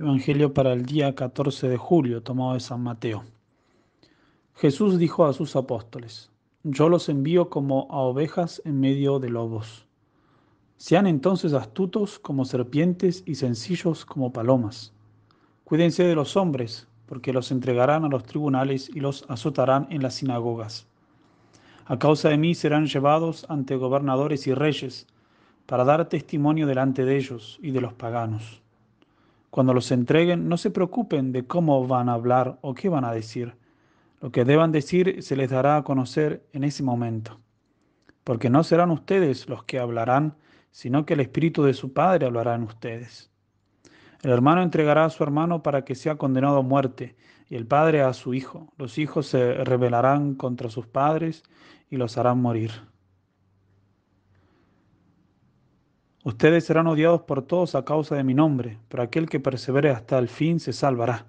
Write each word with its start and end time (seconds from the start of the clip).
Evangelio 0.00 0.54
para 0.54 0.72
el 0.72 0.86
día 0.86 1.14
14 1.14 1.68
de 1.68 1.76
julio, 1.76 2.22
tomado 2.22 2.54
de 2.54 2.60
San 2.60 2.82
Mateo. 2.82 3.22
Jesús 4.54 4.98
dijo 4.98 5.26
a 5.26 5.34
sus 5.34 5.56
apóstoles, 5.56 6.30
Yo 6.62 6.88
los 6.88 7.10
envío 7.10 7.50
como 7.50 7.86
a 7.90 7.98
ovejas 7.98 8.62
en 8.64 8.80
medio 8.80 9.18
de 9.18 9.28
lobos. 9.28 9.86
Sean 10.78 11.06
entonces 11.06 11.52
astutos 11.52 12.18
como 12.18 12.46
serpientes 12.46 13.22
y 13.26 13.34
sencillos 13.34 14.06
como 14.06 14.32
palomas. 14.32 14.94
Cuídense 15.64 16.02
de 16.04 16.14
los 16.14 16.34
hombres, 16.34 16.88
porque 17.04 17.34
los 17.34 17.50
entregarán 17.50 18.02
a 18.06 18.08
los 18.08 18.24
tribunales 18.24 18.88
y 18.88 19.00
los 19.00 19.26
azotarán 19.28 19.86
en 19.90 20.02
las 20.02 20.14
sinagogas. 20.14 20.86
A 21.84 21.98
causa 21.98 22.30
de 22.30 22.38
mí 22.38 22.54
serán 22.54 22.86
llevados 22.86 23.44
ante 23.50 23.76
gobernadores 23.76 24.46
y 24.46 24.54
reyes, 24.54 25.06
para 25.66 25.84
dar 25.84 26.08
testimonio 26.08 26.66
delante 26.66 27.04
de 27.04 27.18
ellos 27.18 27.58
y 27.60 27.72
de 27.72 27.82
los 27.82 27.92
paganos. 27.92 28.59
Cuando 29.50 29.74
los 29.74 29.90
entreguen, 29.90 30.48
no 30.48 30.56
se 30.56 30.70
preocupen 30.70 31.32
de 31.32 31.46
cómo 31.46 31.86
van 31.86 32.08
a 32.08 32.14
hablar 32.14 32.58
o 32.62 32.74
qué 32.74 32.88
van 32.88 33.04
a 33.04 33.12
decir. 33.12 33.56
Lo 34.20 34.30
que 34.30 34.44
deban 34.44 34.72
decir 34.72 35.22
se 35.22 35.36
les 35.36 35.50
dará 35.50 35.76
a 35.76 35.84
conocer 35.84 36.46
en 36.52 36.64
ese 36.64 36.82
momento. 36.82 37.40
Porque 38.22 38.50
no 38.50 38.62
serán 38.62 38.90
ustedes 38.90 39.48
los 39.48 39.64
que 39.64 39.78
hablarán, 39.78 40.36
sino 40.70 41.04
que 41.04 41.14
el 41.14 41.20
Espíritu 41.20 41.64
de 41.64 41.74
su 41.74 41.92
Padre 41.92 42.26
hablará 42.26 42.54
en 42.54 42.62
ustedes. 42.62 43.30
El 44.22 44.30
hermano 44.30 44.62
entregará 44.62 45.06
a 45.06 45.10
su 45.10 45.22
hermano 45.22 45.62
para 45.62 45.84
que 45.84 45.94
sea 45.94 46.16
condenado 46.16 46.58
a 46.58 46.62
muerte, 46.62 47.16
y 47.50 47.56
el 47.56 47.66
padre 47.66 48.02
a 48.02 48.12
su 48.14 48.32
hijo. 48.32 48.72
Los 48.78 48.96
hijos 48.96 49.26
se 49.26 49.64
rebelarán 49.64 50.36
contra 50.36 50.70
sus 50.70 50.86
padres 50.86 51.42
y 51.90 51.96
los 51.96 52.16
harán 52.16 52.40
morir. 52.40 52.70
Ustedes 56.22 56.64
serán 56.64 56.86
odiados 56.86 57.22
por 57.22 57.42
todos 57.42 57.74
a 57.74 57.84
causa 57.84 58.14
de 58.14 58.24
mi 58.24 58.34
nombre, 58.34 58.78
pero 58.88 59.02
aquel 59.02 59.26
que 59.26 59.40
persevere 59.40 59.90
hasta 59.90 60.18
el 60.18 60.28
fin 60.28 60.60
se 60.60 60.74
salvará. 60.74 61.26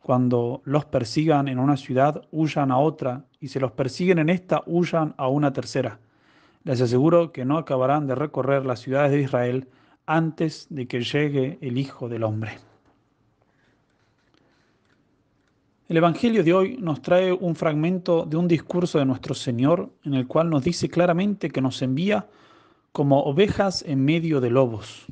Cuando 0.00 0.60
los 0.64 0.84
persigan 0.84 1.46
en 1.46 1.60
una 1.60 1.76
ciudad, 1.76 2.22
huyan 2.32 2.72
a 2.72 2.78
otra, 2.78 3.24
y 3.40 3.48
si 3.48 3.60
los 3.60 3.70
persiguen 3.70 4.18
en 4.18 4.28
esta, 4.28 4.64
huyan 4.66 5.14
a 5.16 5.28
una 5.28 5.52
tercera. 5.52 6.00
Les 6.64 6.80
aseguro 6.80 7.30
que 7.30 7.44
no 7.44 7.58
acabarán 7.58 8.08
de 8.08 8.16
recorrer 8.16 8.66
las 8.66 8.80
ciudades 8.80 9.12
de 9.12 9.22
Israel 9.22 9.68
antes 10.04 10.66
de 10.70 10.88
que 10.88 11.02
llegue 11.02 11.58
el 11.60 11.78
Hijo 11.78 12.08
del 12.08 12.24
Hombre. 12.24 12.58
El 15.88 15.96
Evangelio 15.96 16.42
de 16.42 16.52
hoy 16.52 16.76
nos 16.78 17.02
trae 17.02 17.32
un 17.32 17.54
fragmento 17.54 18.24
de 18.24 18.36
un 18.36 18.48
discurso 18.48 18.98
de 18.98 19.04
nuestro 19.04 19.34
Señor 19.34 19.90
en 20.04 20.14
el 20.14 20.26
cual 20.26 20.50
nos 20.50 20.64
dice 20.64 20.88
claramente 20.88 21.50
que 21.50 21.60
nos 21.60 21.82
envía 21.82 22.26
como 22.92 23.22
ovejas 23.22 23.82
en 23.86 24.04
medio 24.04 24.40
de 24.40 24.50
lobos. 24.50 25.06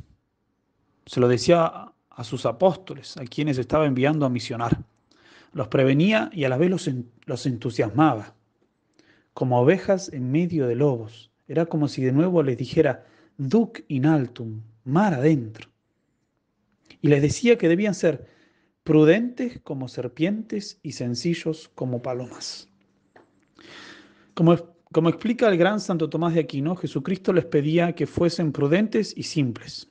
Se 1.07 1.19
lo 1.19 1.29
decía 1.29 1.93
a 2.11 2.25
sus 2.25 2.47
apóstoles, 2.47 3.17
a 3.17 3.25
quienes 3.25 3.59
estaba 3.59 3.87
enviando 3.87 4.27
a 4.27 4.31
misionar. 4.31 4.85
Los 5.53 5.69
prevenía 5.69 6.31
y 6.33 6.45
a 6.45 6.49
la 6.49 6.59
vez 6.59 6.71
los, 6.71 6.91
los 7.25 7.47
entusiasmaba. 7.47 8.35
Como 9.33 9.61
ovejas 9.61 10.13
en 10.13 10.31
medio 10.31 10.67
de 10.67 10.77
lobos. 10.77 11.31
Era 11.49 11.67
como 11.67 11.89
si 11.89 12.03
de 12.03 12.13
nuevo 12.13 12.43
les 12.43 12.59
dijera, 12.59 13.07
duc 13.39 13.81
in 13.89 14.07
altum, 14.07 14.63
mar 14.85 15.15
adentro. 15.15 15.69
Y 17.01 17.09
les 17.09 17.23
decía 17.23 17.57
que 17.57 17.69
debían 17.69 17.95
ser 17.95 18.27
prudentes 18.85 19.59
como 19.63 19.89
serpientes 19.89 20.79
y 20.83 20.93
sencillos 20.93 21.71
como 21.75 22.03
palomas. 22.03 22.69
Como 24.35 24.70
como 24.93 25.09
explica 25.09 25.49
el 25.49 25.57
gran 25.57 25.79
Santo 25.79 26.11
Tomás 26.11 26.35
de 26.35 26.41
Aquino, 26.41 26.75
Jesucristo 26.75 27.33
les 27.33 27.45
pedía 27.45 27.95
que 27.95 28.07
fuesen 28.07 28.51
prudentes 28.51 29.15
y 29.17 29.23
simples. 29.23 29.89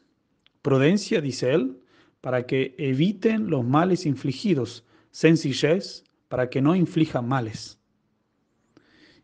Prudencia, 0.62 1.22
dice 1.22 1.54
él, 1.54 1.80
para 2.20 2.46
que 2.46 2.76
eviten 2.78 3.50
los 3.50 3.64
males 3.64 4.06
infligidos, 4.06 4.86
sencillez, 5.12 6.04
para 6.28 6.50
que 6.50 6.62
no 6.62 6.76
inflijan 6.76 7.28
males. 7.28 7.80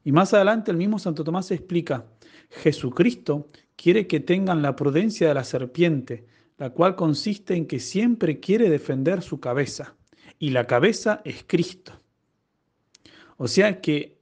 Y 0.05 0.13
más 0.13 0.33
adelante 0.33 0.71
el 0.71 0.77
mismo 0.77 0.97
Santo 0.97 1.25
Tomás 1.25 1.51
explica, 1.51 2.05
Jesucristo 2.50 3.50
quiere 3.75 4.07
que 4.07 4.21
tengan 4.21 4.61
la 4.61 4.77
prudencia 4.77 5.27
de 5.27 5.33
la 5.33 5.44
serpiente, 5.44 6.25
la 6.57 6.69
cual 6.69 6.95
consiste 6.95 7.53
en 7.53 7.67
que 7.67 7.79
siempre 7.79 8.39
quiere 8.39 8.69
defender 8.69 9.21
su 9.21 9.41
cabeza, 9.41 9.95
y 10.39 10.51
la 10.51 10.67
cabeza 10.67 11.21
es 11.25 11.44
Cristo. 11.45 11.91
O 13.35 13.50
sea 13.50 13.81
que 13.81 14.14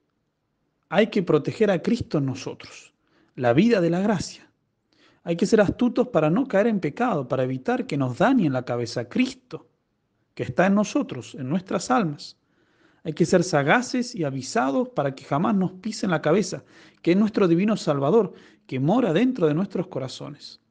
hay 0.94 1.08
que 1.08 1.24
proteger 1.24 1.72
a 1.72 1.82
Cristo 1.82 2.20
en 2.20 2.28
nosotros, 2.28 2.94
la 3.36 3.52
vida 3.54 3.82
de 3.82 3.90
la 3.90 4.00
gracia. 4.00 4.48
Hay 5.24 5.36
que 5.36 5.48
ser 5.48 5.60
astutos 5.60 6.10
para 6.10 6.30
no 6.30 6.48
caer 6.48 6.68
en 6.68 6.80
pecado, 6.80 7.28
para 7.28 7.44
evitar 7.44 7.88
que 7.88 7.98
nos 7.98 8.20
dañe 8.20 8.46
en 8.46 8.54
la 8.54 8.64
cabeza 8.64 9.10
Cristo, 9.10 9.68
que 10.36 10.44
está 10.44 10.68
en 10.68 10.76
nosotros, 10.76 11.34
en 11.34 11.50
nuestras 11.50 11.90
almas. 11.90 12.38
Hay 13.04 13.14
que 13.14 13.26
ser 13.26 13.44
sagaces 13.44 14.14
y 14.14 14.24
avisados 14.24 14.90
para 14.90 15.16
que 15.16 15.24
jamás 15.24 15.56
nos 15.56 15.72
pisen 15.72 16.12
la 16.12 16.22
cabeza, 16.22 16.64
que 17.02 17.14
es 17.14 17.18
nuestro 17.18 17.48
divino 17.48 17.76
Salvador, 17.76 18.34
que 18.68 18.80
mora 18.80 19.14
dentro 19.14 19.48
de 19.48 19.56
nuestros 19.56 19.88
corazones. 19.88 20.62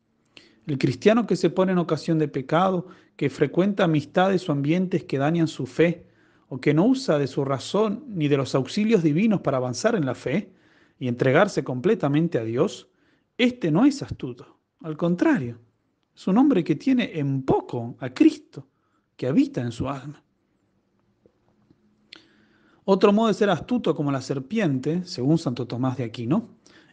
El 0.68 0.78
cristiano 0.78 1.26
que 1.26 1.34
se 1.34 1.50
pone 1.50 1.72
en 1.72 1.78
ocasión 1.78 2.20
de 2.20 2.28
pecado, 2.28 2.86
que 3.16 3.28
frecuenta 3.28 3.82
amistades 3.82 4.48
o 4.48 4.52
ambientes 4.52 5.02
que 5.02 5.18
dañan 5.18 5.48
su 5.48 5.66
fe, 5.66 6.06
o 6.54 6.60
que 6.60 6.74
no 6.74 6.84
usa 6.84 7.18
de 7.18 7.28
su 7.28 7.46
razón 7.46 8.04
ni 8.08 8.28
de 8.28 8.36
los 8.36 8.54
auxilios 8.54 9.02
divinos 9.02 9.40
para 9.40 9.56
avanzar 9.56 9.94
en 9.94 10.04
la 10.04 10.14
fe 10.14 10.52
y 10.98 11.08
entregarse 11.08 11.64
completamente 11.64 12.36
a 12.36 12.44
Dios, 12.44 12.90
este 13.38 13.70
no 13.70 13.86
es 13.86 14.02
astuto. 14.02 14.58
Al 14.82 14.98
contrario, 14.98 15.58
es 16.14 16.26
un 16.26 16.36
hombre 16.36 16.62
que 16.62 16.76
tiene 16.76 17.18
en 17.18 17.42
poco 17.42 17.96
a 18.00 18.10
Cristo, 18.10 18.68
que 19.16 19.28
habita 19.28 19.62
en 19.62 19.72
su 19.72 19.88
alma. 19.88 20.22
Otro 22.84 23.14
modo 23.14 23.28
de 23.28 23.34
ser 23.34 23.48
astuto 23.48 23.94
como 23.94 24.12
la 24.12 24.20
serpiente, 24.20 25.06
según 25.06 25.38
Santo 25.38 25.66
Tomás 25.66 25.96
de 25.96 26.04
Aquino, 26.04 26.50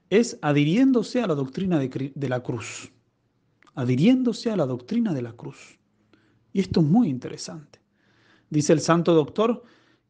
es 0.09 0.39
adhiriéndose 0.41 1.21
a 1.21 1.27
la 1.27 1.35
doctrina 1.35 1.77
de, 1.79 2.13
de 2.15 2.29
la 2.29 2.41
cruz. 2.41 2.93
Adhiriéndose 3.75 4.51
a 4.51 4.55
la 4.55 4.65
doctrina 4.65 5.13
de 5.13 5.21
la 5.21 5.33
cruz. 5.33 5.77
Y 6.53 6.61
esto 6.61 6.79
es 6.79 6.85
muy 6.85 7.09
interesante. 7.09 7.78
Dice 8.49 8.73
el 8.73 8.79
santo 8.79 9.13
doctor 9.13 9.63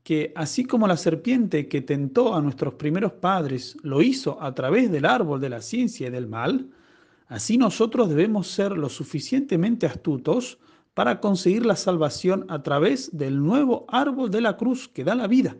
que 0.03 0.31
así 0.35 0.63
como 0.63 0.87
la 0.87 0.97
serpiente 0.97 1.67
que 1.67 1.81
tentó 1.81 2.33
a 2.33 2.41
nuestros 2.41 2.75
primeros 2.75 3.13
padres 3.13 3.77
lo 3.83 4.01
hizo 4.01 4.41
a 4.41 4.55
través 4.55 4.91
del 4.91 5.05
árbol 5.05 5.41
de 5.41 5.49
la 5.49 5.61
ciencia 5.61 6.07
y 6.07 6.11
del 6.11 6.27
mal, 6.27 6.69
así 7.27 7.57
nosotros 7.57 8.09
debemos 8.09 8.47
ser 8.47 8.71
lo 8.71 8.89
suficientemente 8.89 9.85
astutos 9.85 10.57
para 10.93 11.19
conseguir 11.19 11.65
la 11.65 11.75
salvación 11.75 12.45
a 12.49 12.63
través 12.63 13.15
del 13.15 13.43
nuevo 13.43 13.85
árbol 13.89 14.31
de 14.31 14.41
la 14.41 14.57
cruz 14.57 14.87
que 14.87 15.03
da 15.03 15.15
la 15.15 15.27
vida. 15.27 15.57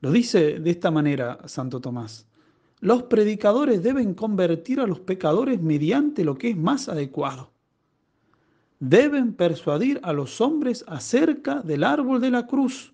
Lo 0.00 0.10
dice 0.10 0.58
de 0.58 0.70
esta 0.70 0.90
manera 0.90 1.38
Santo 1.46 1.80
Tomás. 1.80 2.26
Los 2.80 3.04
predicadores 3.04 3.82
deben 3.82 4.14
convertir 4.14 4.80
a 4.80 4.86
los 4.86 5.00
pecadores 5.00 5.60
mediante 5.62 6.24
lo 6.24 6.36
que 6.36 6.50
es 6.50 6.56
más 6.56 6.88
adecuado 6.88 7.55
deben 8.78 9.32
persuadir 9.32 10.00
a 10.02 10.12
los 10.12 10.40
hombres 10.40 10.84
acerca 10.86 11.60
del 11.62 11.84
árbol 11.84 12.20
de 12.20 12.30
la 12.30 12.46
cruz, 12.46 12.92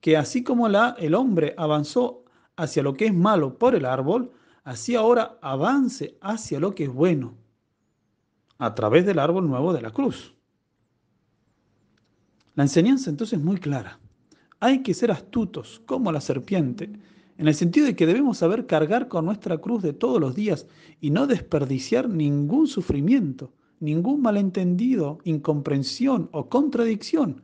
que 0.00 0.16
así 0.16 0.42
como 0.42 0.66
el 0.66 1.14
hombre 1.14 1.54
avanzó 1.56 2.24
hacia 2.56 2.82
lo 2.82 2.94
que 2.94 3.06
es 3.06 3.14
malo 3.14 3.58
por 3.58 3.74
el 3.74 3.84
árbol, 3.84 4.32
así 4.62 4.94
ahora 4.94 5.38
avance 5.42 6.16
hacia 6.20 6.60
lo 6.60 6.74
que 6.74 6.84
es 6.84 6.92
bueno, 6.92 7.34
a 8.58 8.74
través 8.74 9.04
del 9.04 9.18
árbol 9.18 9.46
nuevo 9.46 9.72
de 9.72 9.82
la 9.82 9.90
cruz. 9.90 10.34
La 12.54 12.62
enseñanza 12.62 13.10
entonces 13.10 13.38
es 13.38 13.44
muy 13.44 13.58
clara. 13.58 13.98
Hay 14.60 14.82
que 14.82 14.94
ser 14.94 15.10
astutos 15.10 15.82
como 15.86 16.12
la 16.12 16.20
serpiente, 16.20 16.90
en 17.36 17.48
el 17.48 17.54
sentido 17.54 17.86
de 17.86 17.96
que 17.96 18.06
debemos 18.06 18.38
saber 18.38 18.66
cargar 18.66 19.08
con 19.08 19.24
nuestra 19.24 19.58
cruz 19.58 19.82
de 19.82 19.92
todos 19.92 20.20
los 20.20 20.36
días 20.36 20.68
y 21.00 21.10
no 21.10 21.26
desperdiciar 21.26 22.08
ningún 22.08 22.68
sufrimiento 22.68 23.52
ningún 23.80 24.22
malentendido, 24.22 25.18
incomprensión 25.24 26.28
o 26.32 26.48
contradicción. 26.48 27.42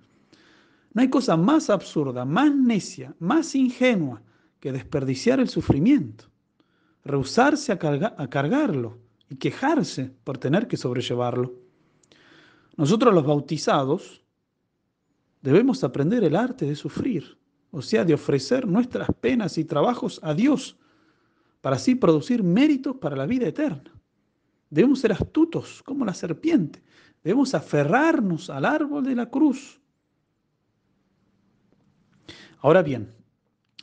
No 0.93 1.03
hay 1.03 1.09
cosa 1.09 1.37
más 1.37 1.71
absurda, 1.71 2.25
más 2.25 2.55
necia, 2.55 3.15
más 3.19 3.55
ingenua 3.55 4.23
que 4.59 4.73
desperdiciar 4.73 5.41
el 5.41 5.49
sufrimiento, 5.49 6.25
rehusarse 7.05 7.73
a, 7.73 7.79
cargarlo 7.79 8.99
y 9.29 9.37
quejarse 9.37 10.11
por 10.25 10.39
tener 10.39 10.67
que 10.67 10.77
sobrellevarlo. 10.77 11.55
Nosotros 12.77 13.15
los 13.15 13.25
bautizados 13.25 14.23
debemos 15.43 15.85
aprender 15.85 16.25
el 16.25 16.37
arte 16.37 16.67
de 16.67 16.77
sufrir, 16.77 17.39
o 17.71 17.83
sea, 17.83 18.05
de 18.05 18.15
ofrecer 18.15 18.67
nuestras 18.67 19.09
penas 19.21 19.59
y 19.59 19.65
trabajos 19.65 20.21
a 20.23 20.35
Dios, 20.35 20.77
para 21.61 21.77
así 21.77 21.95
producir 21.95 22.43
méritos 22.43 22.97
para 22.97 23.17
la 23.17 23.27
vida 23.27 23.47
eterna. 23.47 23.93
Debemos 24.71 25.01
ser 25.01 25.13
astutos 25.13 25.83
como 25.83 26.05
la 26.05 26.15
serpiente. 26.15 26.83
Debemos 27.23 27.55
aferrarnos 27.55 28.49
al 28.49 28.65
árbol 28.65 29.05
de 29.05 29.17
la 29.17 29.29
cruz. 29.29 29.81
Ahora 32.61 32.83
bien, 32.83 33.13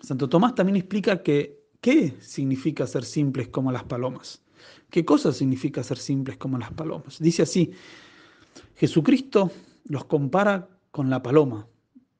Santo 0.01 0.29
Tomás 0.29 0.55
también 0.55 0.77
explica 0.77 1.21
que 1.21 1.67
qué 1.81 2.15
significa 2.21 2.87
ser 2.87 3.03
simples 3.03 3.49
como 3.49 3.71
las 3.71 3.83
palomas. 3.83 4.41
¿Qué 4.89 5.03
cosa 5.03 5.33
significa 5.33 5.83
ser 5.83 5.97
simples 5.97 6.37
como 6.37 6.57
las 6.57 6.71
palomas? 6.71 7.19
Dice 7.19 7.43
así, 7.43 7.71
Jesucristo 8.75 9.51
los 9.85 10.05
compara 10.05 10.69
con 10.91 11.09
la 11.09 11.21
paloma 11.21 11.67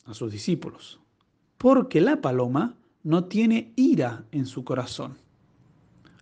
a 0.06 0.14
sus 0.14 0.32
discípulos, 0.32 1.00
porque 1.58 2.02
la 2.02 2.22
paloma 2.22 2.78
no 3.04 3.26
tiene 3.26 3.74
ira 3.76 4.26
en 4.32 4.46
su 4.46 4.64
corazón. 4.64 5.18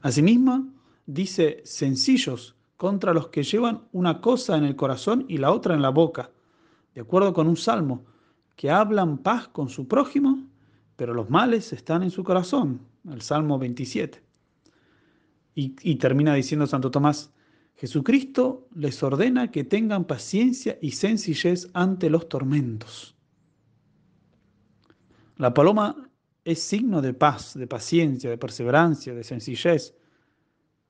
Asimismo, 0.02 0.75
dice 1.06 1.62
sencillos 1.66 2.56
contra 2.78 3.14
los 3.14 3.30
que 3.30 3.44
llevan 3.44 3.88
una 3.92 4.22
cosa 4.22 4.58
en 4.58 4.64
el 4.64 4.76
corazón 4.76 5.26
y 5.28 5.38
la 5.38 5.52
otra 5.52 5.74
en 5.76 5.82
la 5.82 5.90
boca, 5.90 6.32
de 6.94 7.02
acuerdo 7.02 7.34
con 7.34 7.48
un 7.48 7.58
salmo, 7.58 8.06
que 8.56 8.72
hablan 8.72 9.18
paz 9.20 9.48
con 9.48 9.70
su 9.70 9.88
prójimo, 9.88 10.48
pero 10.96 11.14
los 11.14 11.30
males 11.30 11.74
están 11.74 12.04
en 12.04 12.12
su 12.12 12.24
corazón, 12.24 12.82
el 13.10 13.22
Salmo 13.22 13.60
27. 13.60 14.24
Y, 15.56 15.76
y 15.82 15.96
termina 15.96 16.34
diciendo 16.34 16.68
Santo 16.68 16.92
Tomás, 16.92 17.34
Jesucristo 17.76 18.68
les 18.74 19.02
ordena 19.04 19.52
que 19.52 19.66
tengan 19.66 20.06
paciencia 20.06 20.78
y 20.82 20.92
sencillez 20.92 21.70
ante 21.74 22.10
los 22.10 22.30
tormentos. 22.30 23.16
La 25.38 25.54
paloma 25.54 26.10
es 26.46 26.62
signo 26.62 27.02
de 27.02 27.14
paz, 27.14 27.56
de 27.56 27.68
paciencia, 27.68 28.30
de 28.30 28.38
perseverancia, 28.38 29.14
de 29.14 29.24
sencillez, 29.24 29.94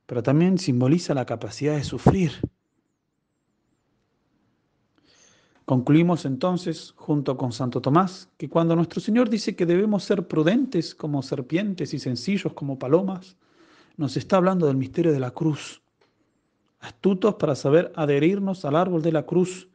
pero 0.06 0.24
también 0.24 0.58
simboliza 0.58 1.14
la 1.14 1.26
capacidad 1.26 1.76
de 1.76 1.84
sufrir. 1.84 2.32
Concluimos 5.66 6.26
entonces, 6.26 6.94
junto 6.96 7.38
con 7.38 7.52
Santo 7.52 7.82
Tomás, 7.82 8.30
que 8.38 8.50
cuando 8.50 8.76
nuestro 8.76 9.02
Señor 9.02 9.30
dice 9.30 9.56
que 9.56 9.66
debemos 9.66 10.04
ser 10.04 10.28
prudentes 10.28 10.94
como 10.94 11.24
serpientes 11.24 11.94
y 11.94 12.00
sencillos 12.00 12.54
como 12.54 12.78
palomas, 12.78 13.36
nos 13.98 14.16
está 14.16 14.38
hablando 14.38 14.68
del 14.68 14.78
misterio 14.78 15.12
de 15.12 15.20
la 15.20 15.32
cruz 15.32 15.82
astutos 16.86 17.36
para 17.36 17.56
saber 17.56 17.92
adherirnos 17.96 18.64
al 18.64 18.76
árbol 18.76 19.02
de 19.02 19.12
la 19.12 19.26
cruz 19.26 19.68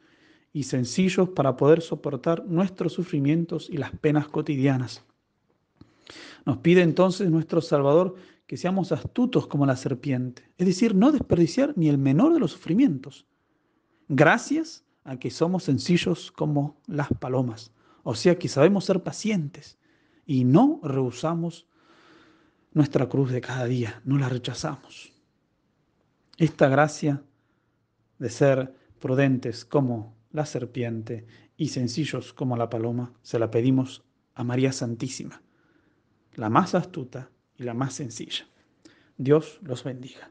y 0.52 0.64
sencillos 0.64 1.28
para 1.30 1.56
poder 1.56 1.80
soportar 1.80 2.44
nuestros 2.46 2.92
sufrimientos 2.92 3.68
y 3.68 3.76
las 3.76 3.90
penas 3.92 4.28
cotidianas. 4.28 5.04
Nos 6.46 6.58
pide 6.58 6.82
entonces 6.82 7.30
nuestro 7.30 7.60
Salvador 7.60 8.14
que 8.50 8.56
seamos 8.56 8.90
astutos 8.90 9.46
como 9.46 9.64
la 9.64 9.76
serpiente, 9.76 10.42
es 10.58 10.66
decir, 10.66 10.92
no 10.92 11.12
desperdiciar 11.12 11.72
ni 11.76 11.88
el 11.88 11.98
menor 11.98 12.34
de 12.34 12.40
los 12.40 12.50
sufrimientos, 12.50 13.28
gracias 14.08 14.84
a 15.04 15.20
que 15.20 15.30
somos 15.30 15.62
sencillos 15.62 16.32
como 16.32 16.82
las 16.88 17.10
palomas, 17.20 17.72
o 18.02 18.16
sea 18.16 18.40
que 18.40 18.48
sabemos 18.48 18.86
ser 18.86 19.04
pacientes 19.04 19.78
y 20.26 20.42
no 20.42 20.80
rehusamos 20.82 21.68
nuestra 22.72 23.08
cruz 23.08 23.30
de 23.30 23.40
cada 23.40 23.66
día, 23.66 24.02
no 24.04 24.18
la 24.18 24.28
rechazamos. 24.28 25.12
Esta 26.36 26.68
gracia 26.68 27.22
de 28.18 28.30
ser 28.30 28.74
prudentes 28.98 29.64
como 29.64 30.16
la 30.32 30.44
serpiente 30.44 31.24
y 31.56 31.68
sencillos 31.68 32.32
como 32.32 32.56
la 32.56 32.68
paloma, 32.68 33.12
se 33.22 33.38
la 33.38 33.48
pedimos 33.48 34.02
a 34.34 34.42
María 34.42 34.72
Santísima, 34.72 35.40
la 36.34 36.50
más 36.50 36.74
astuta 36.74 37.30
y 37.60 37.64
la 37.64 37.74
más 37.74 37.92
sencilla. 37.94 38.46
Dios 39.18 39.60
los 39.62 39.84
bendiga. 39.84 40.30